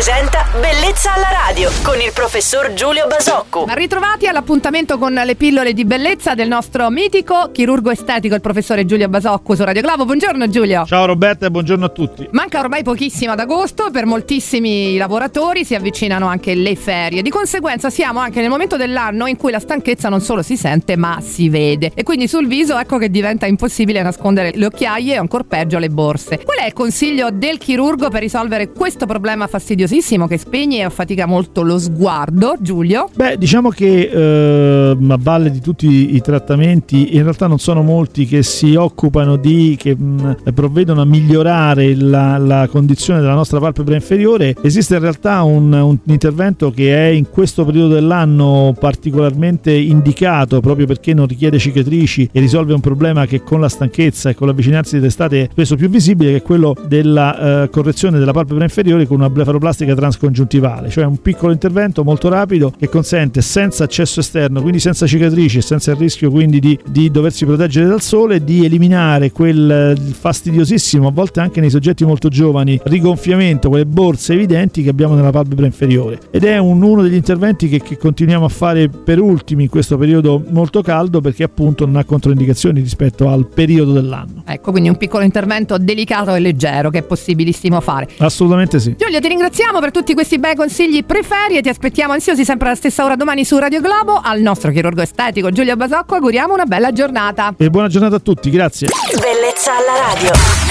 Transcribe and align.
presenta 0.00 0.49
Bellezza 0.52 1.14
alla 1.14 1.28
radio 1.46 1.70
con 1.84 2.00
il 2.00 2.10
professor 2.12 2.72
Giulio 2.72 3.06
Basocco. 3.06 3.66
Ritrovati 3.68 4.26
all'appuntamento 4.26 4.98
con 4.98 5.12
le 5.12 5.36
pillole 5.36 5.72
di 5.72 5.84
bellezza 5.84 6.34
del 6.34 6.48
nostro 6.48 6.90
mitico 6.90 7.50
chirurgo 7.52 7.92
estetico, 7.92 8.34
il 8.34 8.40
professore 8.40 8.84
Giulio 8.84 9.08
Basocco 9.08 9.54
su 9.54 9.62
Radio 9.62 9.80
Globo. 9.80 10.04
Buongiorno 10.04 10.48
Giulio. 10.48 10.84
Ciao 10.86 11.04
Roberta 11.04 11.46
e 11.46 11.52
buongiorno 11.52 11.84
a 11.84 11.88
tutti. 11.90 12.28
Manca 12.32 12.58
ormai 12.58 12.82
pochissimo 12.82 13.30
ad 13.30 13.38
agosto, 13.38 13.90
per 13.92 14.06
moltissimi 14.06 14.96
lavoratori 14.96 15.64
si 15.64 15.76
avvicinano 15.76 16.26
anche 16.26 16.56
le 16.56 16.74
ferie. 16.74 17.22
Di 17.22 17.30
conseguenza 17.30 17.88
siamo 17.88 18.18
anche 18.18 18.40
nel 18.40 18.50
momento 18.50 18.76
dell'anno 18.76 19.26
in 19.26 19.36
cui 19.36 19.52
la 19.52 19.60
stanchezza 19.60 20.08
non 20.08 20.20
solo 20.20 20.42
si 20.42 20.56
sente 20.56 20.96
ma 20.96 21.20
si 21.20 21.48
vede. 21.48 21.92
E 21.94 22.02
quindi 22.02 22.26
sul 22.26 22.48
viso 22.48 22.76
ecco 22.76 22.98
che 22.98 23.08
diventa 23.08 23.46
impossibile 23.46 24.02
nascondere 24.02 24.50
le 24.56 24.66
occhiaie 24.66 25.16
o 25.16 25.20
ancora 25.20 25.44
peggio 25.44 25.78
le 25.78 25.90
borse. 25.90 26.42
Qual 26.42 26.58
è 26.58 26.66
il 26.66 26.72
consiglio 26.72 27.28
del 27.30 27.56
chirurgo 27.58 28.08
per 28.08 28.20
risolvere 28.20 28.72
questo 28.72 29.06
problema 29.06 29.46
fastidiosissimo 29.46 30.26
che 30.26 30.38
spegne 30.40 30.78
e 30.78 30.82
affatica 30.82 31.26
molto 31.26 31.62
lo 31.62 31.78
sguardo, 31.78 32.56
Giulio? 32.60 33.10
Beh, 33.14 33.36
diciamo 33.36 33.68
che 33.68 34.08
eh, 34.10 34.96
a 34.96 35.18
valle 35.20 35.50
di 35.50 35.60
tutti 35.60 36.14
i 36.14 36.20
trattamenti, 36.22 37.14
in 37.16 37.22
realtà 37.22 37.46
non 37.46 37.58
sono 37.58 37.82
molti 37.82 38.24
che 38.24 38.42
si 38.42 38.74
occupano 38.74 39.36
di, 39.36 39.76
che 39.78 39.94
mh, 39.94 40.52
provvedono 40.54 41.02
a 41.02 41.04
migliorare 41.04 41.94
la, 41.94 42.38
la, 42.38 42.68
condizione 42.68 43.20
della 43.20 43.34
nostra 43.34 43.58
palpebra 43.58 43.94
inferiore. 43.94 44.54
Esiste 44.62 44.94
in 44.94 45.00
realtà 45.00 45.42
un, 45.42 45.72
un 45.72 45.98
intervento 46.04 46.70
che 46.70 46.96
è 46.96 47.08
in 47.10 47.28
questo 47.28 47.64
periodo 47.64 47.94
dell'anno 47.94 48.74
particolarmente 48.78 49.72
indicato 49.72 50.60
proprio 50.60 50.86
perché 50.86 51.12
non 51.12 51.26
richiede 51.26 51.58
cicatrici 51.58 52.30
e 52.32 52.40
risolve 52.40 52.72
un 52.72 52.80
problema 52.80 53.26
che 53.26 53.42
con 53.42 53.60
la 53.60 53.68
stanchezza 53.68 54.30
e 54.30 54.34
con 54.34 54.46
l'avvicinarsi 54.46 54.98
dell'estate 54.98 55.42
è 55.42 55.48
spesso 55.50 55.76
più 55.76 55.90
visibile, 55.90 56.30
che 56.30 56.36
è 56.38 56.42
quello 56.42 56.74
della 56.88 57.62
eh, 57.64 57.68
correzione 57.70 58.18
della 58.18 58.32
palpebra 58.32 58.64
inferiore 58.64 59.06
con 59.06 59.18
una 59.18 59.28
blefaroplastica 59.28 59.94
transcongiuntivale, 60.30 60.88
cioè 60.88 61.04
un 61.04 61.20
piccolo 61.20 61.52
intervento 61.52 62.04
molto 62.04 62.28
rapido 62.28 62.72
che 62.76 62.88
consente 62.88 63.42
senza 63.42 63.84
accesso 63.84 64.20
esterno, 64.20 64.60
quindi 64.60 64.78
senza 64.78 65.06
cicatrici 65.06 65.58
e 65.58 65.62
senza 65.62 65.90
il 65.90 65.96
rischio 65.96 66.30
quindi 66.30 66.60
di, 66.60 66.78
di, 66.88 67.10
doversi 67.10 67.44
proteggere 67.44 67.86
dal 67.86 68.00
sole, 68.00 68.42
di 68.42 68.64
eliminare 68.64 69.32
quel 69.32 69.98
fastidiosissimo, 69.98 71.08
a 71.08 71.10
volte 71.10 71.40
anche 71.40 71.60
nei 71.60 71.70
soggetti 71.70 72.04
molto 72.04 72.28
giovani, 72.28 72.80
rigonfiamento, 72.84 73.68
quelle 73.68 73.86
borse 73.86 74.34
evidenti 74.34 74.82
che 74.82 74.90
abbiamo 74.90 75.14
nella 75.14 75.30
palpebra 75.30 75.66
inferiore. 75.66 76.18
Ed 76.30 76.44
è 76.44 76.58
un, 76.58 76.82
uno 76.82 77.02
degli 77.02 77.14
interventi 77.14 77.68
che, 77.68 77.80
che 77.80 77.96
continuiamo 77.96 78.44
a 78.44 78.48
fare 78.48 78.88
per 78.88 79.20
ultimi 79.20 79.64
in 79.64 79.68
questo 79.68 79.98
periodo 79.98 80.42
molto 80.50 80.82
caldo 80.82 81.20
perché 81.20 81.42
appunto 81.42 81.84
non 81.84 81.96
ha 81.96 82.04
controindicazioni 82.04 82.80
rispetto 82.80 83.28
al 83.28 83.46
periodo 83.46 83.92
dell'anno. 83.92 84.42
Ecco, 84.46 84.70
quindi 84.70 84.88
un 84.88 84.96
piccolo 84.96 85.24
intervento 85.24 85.76
delicato 85.78 86.34
e 86.34 86.40
leggero 86.40 86.90
che 86.90 86.98
è 86.98 87.02
possibilissimo 87.02 87.80
fare. 87.80 88.08
Assolutamente 88.18 88.78
sì. 88.78 88.94
Giulio, 88.96 89.20
ti 89.20 89.28
ringraziamo 89.28 89.80
per 89.80 89.90
tutti 89.90 90.14
questi 90.20 90.38
bei 90.38 90.54
consigli 90.54 91.02
preferi 91.02 91.56
e 91.56 91.62
ti 91.62 91.70
aspettiamo 91.70 92.12
ansiosi 92.12 92.44
sempre 92.44 92.68
alla 92.68 92.76
stessa 92.76 93.04
ora 93.06 93.16
domani 93.16 93.42
su 93.42 93.56
Radio 93.56 93.80
Globo. 93.80 94.20
Al 94.22 94.40
nostro 94.40 94.70
chirurgo 94.70 95.00
estetico 95.00 95.50
Giulio 95.50 95.76
Basocco 95.76 96.14
auguriamo 96.14 96.52
una 96.52 96.66
bella 96.66 96.92
giornata. 96.92 97.54
E 97.56 97.70
buona 97.70 97.88
giornata 97.88 98.16
a 98.16 98.20
tutti, 98.20 98.50
grazie. 98.50 98.88
Bellezza 99.18 99.72
alla 99.72 100.12
radio. 100.12 100.69